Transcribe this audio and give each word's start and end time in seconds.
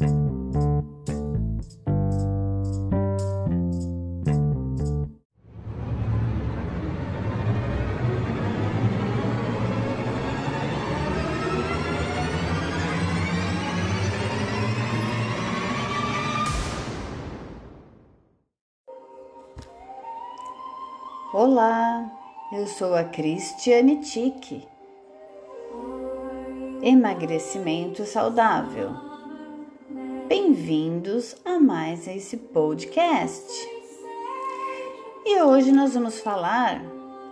Olá, 0.00 0.08
eu 22.52 22.66
sou 22.66 22.94
a 22.94 23.04
Cristiane 23.04 24.00
Tique. 24.00 24.66
Emagrecimento 26.82 28.06
saudável. 28.06 29.09
Bem-vindos 30.30 31.34
a 31.44 31.58
mais 31.58 32.06
esse 32.06 32.36
podcast. 32.36 33.52
E 35.26 35.42
hoje 35.42 35.72
nós 35.72 35.94
vamos 35.94 36.20
falar 36.20 36.80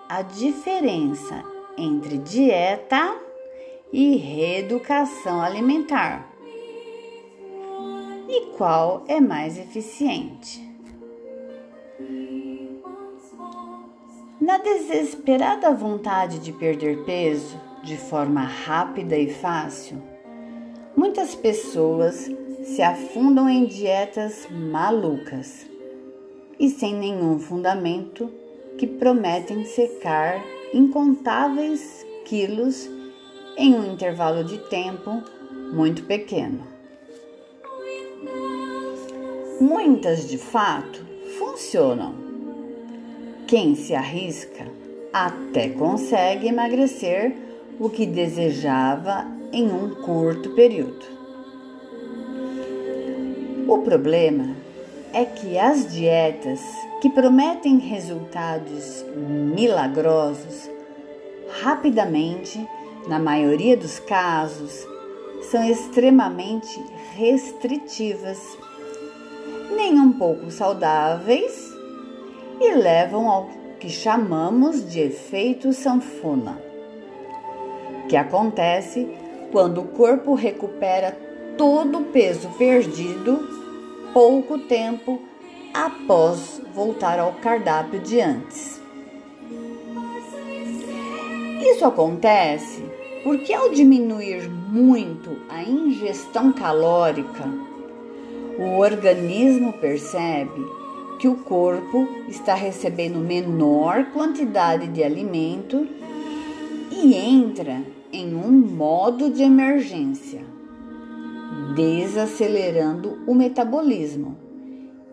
a 0.09 0.23
diferença 0.23 1.45
entre 1.77 2.19
dieta 2.19 3.17
e 3.93 4.17
reeducação 4.17 5.41
alimentar. 5.41 6.29
E 8.29 8.47
qual 8.57 9.05
é 9.07 9.21
mais 9.21 9.57
eficiente? 9.57 10.61
Na 14.41 14.59
desesperada 14.59 15.73
vontade 15.73 16.41
de 16.41 16.53
perder 16.53 17.05
peso 17.05 17.61
de 17.85 17.97
forma 17.97 18.43
rápida 18.43 19.17
e 19.17 19.33
fácil, 19.33 20.03
muitas 20.99 21.33
pessoas 21.33 22.29
se 22.65 22.83
afundam 22.83 23.49
em 23.49 23.67
dietas 23.67 24.49
malucas 24.51 25.65
e 26.59 26.69
sem 26.69 26.93
nenhum 26.93 27.39
fundamento 27.39 28.29
que 28.77 28.85
prometem 28.85 29.65
secar 29.65 30.45
incontáveis 30.75 32.05
quilos 32.25 32.91
em 33.57 33.77
um 33.77 33.93
intervalo 33.93 34.43
de 34.43 34.59
tempo 34.69 35.23
muito 35.73 36.03
pequeno. 36.03 36.67
Muitas 39.61 40.29
de 40.29 40.37
fato 40.37 41.07
funcionam 41.39 42.13
quem 43.47 43.77
se 43.77 43.95
arrisca 43.95 44.67
até 45.13 45.69
consegue 45.69 46.49
emagrecer 46.49 47.48
o 47.79 47.89
que 47.89 48.07
desejava 48.07 49.27
em 49.53 49.71
um 49.71 49.95
curto 49.95 50.51
período. 50.51 51.07
O 53.69 53.79
problema 53.79 54.57
é 55.13 55.25
que 55.25 55.59
as 55.59 55.93
dietas 55.93 56.61
que 57.01 57.11
prometem 57.11 57.79
resultados 57.79 59.05
milagrosos 59.17 60.69
rapidamente, 61.63 62.67
na 63.07 63.19
maioria 63.19 63.77
dos 63.77 63.99
casos, 64.01 64.87
são 65.51 65.65
extremamente 65.65 66.83
restritivas, 67.15 68.39
nem 69.75 69.99
um 69.99 70.13
pouco 70.13 70.51
saudáveis 70.51 71.73
e 72.61 72.73
levam 72.73 73.29
ao 73.29 73.49
que 73.79 73.89
chamamos 73.89 74.91
de 74.91 75.01
efeito 75.01 75.73
sanfona, 75.73 76.61
que 78.09 78.17
acontece 78.17 79.07
quando 79.53 79.83
o 79.83 79.89
corpo 79.89 80.35
recupera 80.35 81.17
todo 81.57 81.99
o 81.99 82.05
peso 82.05 82.49
perdido 82.59 83.39
pouco 84.13 84.59
tempo 84.59 85.21
após 85.75 86.61
voltar 86.75 87.19
ao 87.19 87.33
cardápio 87.35 88.01
de 88.01 88.21
antes. 88.21 88.81
Isso 91.61 91.85
acontece 91.85 92.83
porque, 93.23 93.53
ao 93.53 93.71
diminuir 93.71 94.49
muito 94.49 95.39
a 95.49 95.63
ingestão 95.63 96.53
calórica, 96.53 97.45
o 98.59 98.79
organismo 98.79 99.73
percebe 99.75 100.67
que 101.19 101.29
o 101.29 101.37
corpo 101.37 102.09
está 102.29 102.55
recebendo 102.55 103.19
menor 103.19 104.07
quantidade 104.13 104.87
de 104.89 105.03
alimento 105.03 105.87
e 106.91 107.15
entra 107.15 107.83
em 108.13 108.35
um 108.35 108.51
modo 108.51 109.31
de 109.31 109.43
emergência, 109.43 110.45
desacelerando 111.75 113.19
o 113.27 113.35
metabolismo 113.35 114.37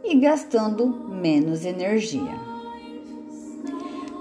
e 0.04 0.16
gastando 0.16 0.88
menos 0.88 1.66
energia. 1.66 2.34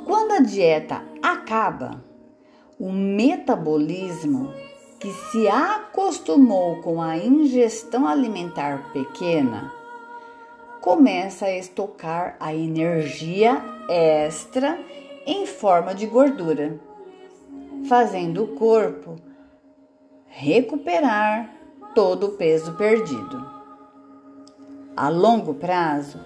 Quando 0.04 0.32
a 0.32 0.40
dieta 0.40 1.02
acaba, 1.22 2.02
o 2.78 2.90
metabolismo 2.90 4.52
que 4.98 5.12
se 5.12 5.46
acostumou 5.48 6.80
com 6.82 7.00
a 7.00 7.16
ingestão 7.18 8.06
alimentar 8.06 8.90
pequena 8.92 9.72
começa 10.80 11.46
a 11.46 11.56
estocar 11.56 12.36
a 12.40 12.54
energia 12.54 13.62
extra 13.88 14.78
em 15.26 15.46
forma 15.46 15.94
de 15.94 16.06
gordura, 16.06 16.78
fazendo 17.88 18.44
o 18.44 18.48
corpo 18.48 19.16
recuperar 20.26 21.54
todo 21.94 22.26
o 22.26 22.32
peso 22.32 22.74
perdido. 22.74 23.44
A 24.96 25.08
longo 25.08 25.54
prazo, 25.54 26.20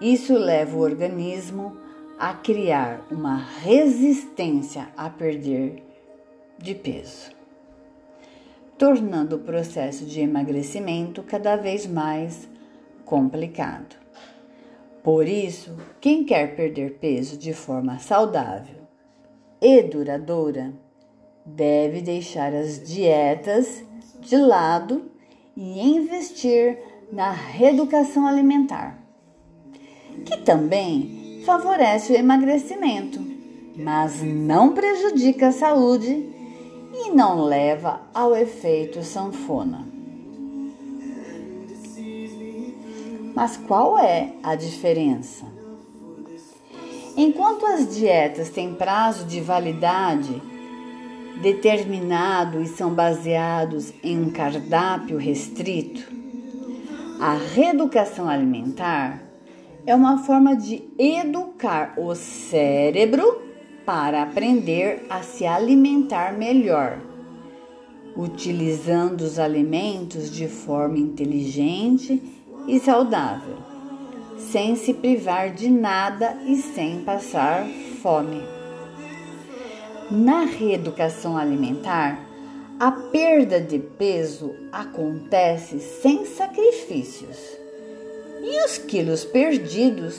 isso 0.00 0.34
leva 0.34 0.76
o 0.76 0.80
organismo 0.80 1.76
a 2.18 2.34
criar 2.34 3.06
uma 3.10 3.36
resistência 3.36 4.88
a 4.96 5.08
perder 5.08 5.82
de 6.58 6.74
peso, 6.74 7.30
tornando 8.76 9.36
o 9.36 9.40
processo 9.40 10.04
de 10.04 10.20
emagrecimento 10.20 11.22
cada 11.22 11.56
vez 11.56 11.86
mais 11.86 12.48
complicado. 13.04 13.96
Por 15.02 15.26
isso, 15.28 15.76
quem 16.00 16.24
quer 16.24 16.56
perder 16.56 16.98
peso 16.98 17.38
de 17.38 17.52
forma 17.52 17.98
saudável 17.98 18.78
e 19.60 19.82
duradoura 19.82 20.72
deve 21.54 22.00
deixar 22.00 22.54
as 22.54 22.82
dietas 22.82 23.82
de 24.20 24.36
lado 24.36 25.10
e 25.56 25.80
investir 25.80 26.78
na 27.12 27.30
reeducação 27.30 28.26
alimentar, 28.26 28.98
que 30.24 30.36
também 30.38 31.42
favorece 31.44 32.12
o 32.12 32.16
emagrecimento, 32.16 33.20
mas 33.76 34.22
não 34.22 34.72
prejudica 34.74 35.48
a 35.48 35.52
saúde 35.52 36.28
e 36.92 37.10
não 37.10 37.44
leva 37.44 38.02
ao 38.12 38.36
efeito 38.36 39.02
sanfona. 39.02 39.86
Mas 43.34 43.56
qual 43.56 43.98
é 43.98 44.32
a 44.42 44.54
diferença? 44.54 45.46
Enquanto 47.16 47.66
as 47.66 47.96
dietas 47.96 48.50
têm 48.50 48.74
prazo 48.74 49.24
de 49.24 49.40
validade 49.40 50.40
determinado 51.40 52.60
e 52.60 52.66
são 52.66 52.92
baseados 52.92 53.92
em 54.02 54.18
um 54.20 54.30
cardápio 54.30 55.16
restrito, 55.18 56.18
a 57.20 57.34
reeducação 57.34 58.28
alimentar 58.28 59.20
é 59.84 59.92
uma 59.92 60.18
forma 60.18 60.54
de 60.54 60.84
educar 60.96 61.94
o 61.96 62.14
cérebro 62.14 63.42
para 63.84 64.22
aprender 64.22 65.04
a 65.10 65.22
se 65.22 65.44
alimentar 65.44 66.34
melhor, 66.38 67.00
utilizando 68.14 69.22
os 69.22 69.38
alimentos 69.38 70.30
de 70.30 70.46
forma 70.46 70.98
inteligente 70.98 72.22
e 72.68 72.78
saudável, 72.78 73.56
sem 74.38 74.76
se 74.76 74.94
privar 74.94 75.50
de 75.50 75.68
nada 75.68 76.38
e 76.46 76.54
sem 76.56 77.00
passar 77.00 77.66
fome. 78.00 78.57
Na 80.10 80.44
reeducação 80.44 81.36
alimentar, 81.36 82.18
a 82.80 82.90
perda 82.90 83.60
de 83.60 83.78
peso 83.78 84.54
acontece 84.72 85.80
sem 85.80 86.24
sacrifícios 86.24 87.36
e 88.40 88.64
os 88.64 88.78
quilos 88.78 89.26
perdidos 89.26 90.18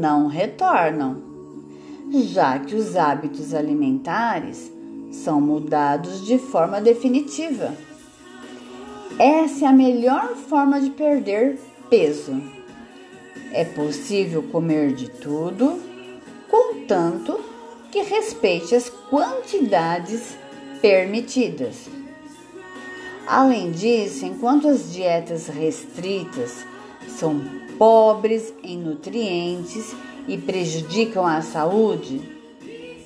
não 0.00 0.26
retornam, 0.26 1.22
já 2.32 2.58
que 2.58 2.74
os 2.74 2.96
hábitos 2.96 3.54
alimentares 3.54 4.72
são 5.12 5.40
mudados 5.40 6.26
de 6.26 6.38
forma 6.38 6.80
definitiva. 6.80 7.72
Essa 9.20 9.66
é 9.66 9.68
a 9.68 9.72
melhor 9.72 10.34
forma 10.34 10.80
de 10.80 10.90
perder 10.90 11.60
peso. 11.88 12.42
É 13.52 13.64
possível 13.64 14.42
comer 14.42 14.94
de 14.94 15.08
tudo, 15.08 15.80
contanto 16.50 17.51
que 17.92 18.02
respeite 18.02 18.74
as 18.74 18.88
quantidades 18.88 20.34
permitidas. 20.80 21.90
Além 23.26 23.70
disso, 23.70 24.24
enquanto 24.24 24.66
as 24.66 24.90
dietas 24.90 25.46
restritas 25.46 26.64
são 27.06 27.40
pobres 27.78 28.52
em 28.64 28.78
nutrientes 28.78 29.94
e 30.26 30.38
prejudicam 30.38 31.26
a 31.26 31.42
saúde, 31.42 32.20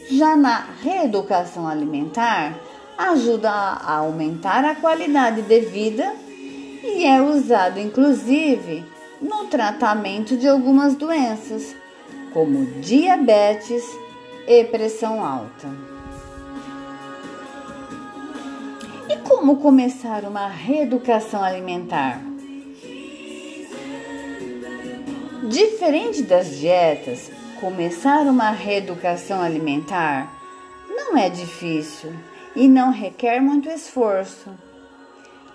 já 0.08 0.36
na 0.36 0.68
reeducação 0.82 1.66
alimentar 1.66 2.56
ajuda 2.96 3.50
a 3.50 3.96
aumentar 3.96 4.64
a 4.64 4.76
qualidade 4.76 5.42
de 5.42 5.60
vida 5.60 6.14
e 6.82 7.04
é 7.04 7.20
usado 7.20 7.80
inclusive 7.80 8.84
no 9.20 9.46
tratamento 9.46 10.36
de 10.36 10.46
algumas 10.46 10.94
doenças, 10.94 11.74
como 12.32 12.64
diabetes 12.80 13.84
e 14.46 14.64
pressão 14.64 15.24
alta. 15.24 15.68
E 19.08 19.16
como 19.18 19.56
começar 19.56 20.24
uma 20.24 20.46
reeducação 20.48 21.42
alimentar? 21.42 22.20
Diferente 25.48 26.22
das 26.22 26.56
dietas, 26.56 27.30
começar 27.60 28.22
uma 28.22 28.50
reeducação 28.50 29.40
alimentar 29.40 30.32
não 30.88 31.16
é 31.16 31.28
difícil 31.28 32.12
e 32.54 32.68
não 32.68 32.90
requer 32.90 33.40
muito 33.40 33.68
esforço. 33.68 34.50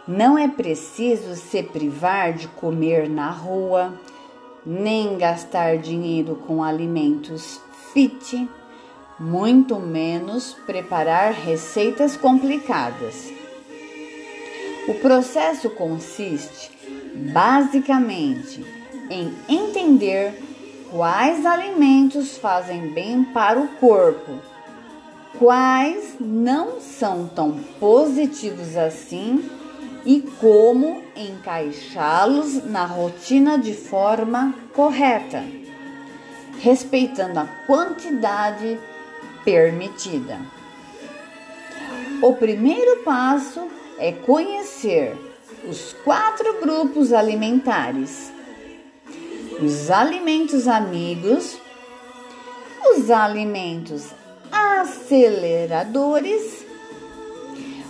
Não 0.07 0.37
é 0.37 0.47
preciso 0.47 1.35
se 1.35 1.61
privar 1.61 2.33
de 2.33 2.47
comer 2.47 3.09
na 3.09 3.29
rua, 3.29 3.93
nem 4.65 5.17
gastar 5.17 5.77
dinheiro 5.77 6.35
com 6.47 6.63
alimentos 6.63 7.59
fit, 7.93 8.49
muito 9.21 9.79
menos 9.79 10.53
preparar 10.65 11.31
receitas 11.31 12.17
complicadas. 12.17 13.31
O 14.87 14.95
processo 14.95 15.69
consiste 15.69 16.71
basicamente 17.31 18.65
em 19.11 19.31
entender 19.47 20.41
quais 20.89 21.45
alimentos 21.45 22.35
fazem 22.35 22.87
bem 22.93 23.23
para 23.23 23.59
o 23.59 23.67
corpo, 23.75 24.39
quais 25.37 26.15
não 26.19 26.81
são 26.81 27.27
tão 27.27 27.59
positivos 27.79 28.75
assim 28.75 29.47
e 30.03 30.21
como 30.39 31.03
encaixá-los 31.15 32.65
na 32.65 32.85
rotina 32.85 33.59
de 33.59 33.73
forma 33.75 34.55
correta, 34.73 35.43
respeitando 36.59 37.39
a 37.39 37.45
quantidade 37.67 38.79
permitida. 39.43 40.39
O 42.21 42.33
primeiro 42.33 43.03
passo 43.03 43.67
é 43.97 44.11
conhecer 44.11 45.15
os 45.67 45.93
quatro 46.03 46.59
grupos 46.59 47.13
alimentares 47.13 48.31
os 49.61 49.91
alimentos 49.91 50.67
amigos, 50.67 51.59
os 52.89 53.11
alimentos 53.11 54.07
aceleradores, 54.51 56.65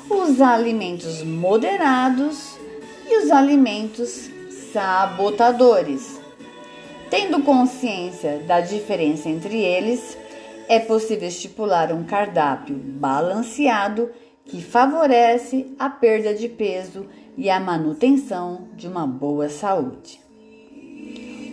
os 0.09 0.41
alimentos 0.41 1.23
moderados 1.23 2.57
e 3.07 3.23
os 3.23 3.31
alimentos 3.31 4.29
sabotadores. 4.73 6.19
Tendo 7.09 7.41
consciência 7.41 8.39
da 8.39 8.59
diferença 8.59 9.29
entre 9.29 9.57
eles, 9.57 10.17
é 10.67 10.79
possível 10.79 11.27
estipular 11.27 11.91
um 11.93 12.03
cardápio 12.03 12.75
balanceado 12.75 14.09
que 14.45 14.61
favorece 14.61 15.73
a 15.77 15.89
perda 15.89 16.33
de 16.33 16.49
peso 16.49 17.05
e 17.37 17.49
a 17.49 17.59
manutenção 17.59 18.67
de 18.75 18.87
uma 18.87 19.05
boa 19.05 19.49
saúde 19.49 20.21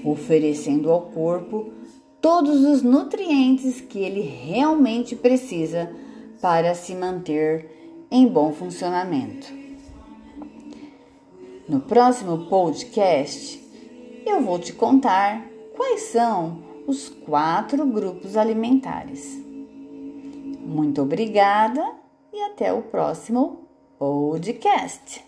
oferecendo 0.04 0.90
ao 0.90 1.02
corpo 1.02 1.72
todos 2.20 2.64
os 2.64 2.82
nutrientes 2.82 3.80
que 3.80 3.98
ele 3.98 4.20
realmente 4.20 5.14
precisa 5.14 5.90
para 6.40 6.74
se 6.74 6.94
manter 6.94 8.06
em 8.10 8.26
bom 8.26 8.52
funcionamento. 8.52 9.46
No 11.68 11.80
próximo 11.80 12.46
podcast, 12.46 13.62
eu 14.24 14.40
vou 14.40 14.58
te 14.58 14.72
contar 14.72 15.46
quais 15.76 16.02
são 16.02 16.62
os 16.88 17.10
quatro 17.10 17.86
grupos 17.86 18.34
alimentares. 18.34 19.36
Muito 20.64 21.02
obrigada 21.02 21.84
e 22.32 22.40
até 22.44 22.72
o 22.72 22.80
próximo 22.80 23.68
podcast. 23.98 25.27